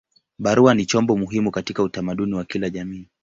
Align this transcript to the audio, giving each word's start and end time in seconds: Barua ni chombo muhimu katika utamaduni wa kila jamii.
Barua 0.39 0.73
ni 0.73 0.85
chombo 0.85 1.17
muhimu 1.17 1.51
katika 1.51 1.83
utamaduni 1.83 2.33
wa 2.35 2.45
kila 2.45 2.69
jamii. 2.69 3.07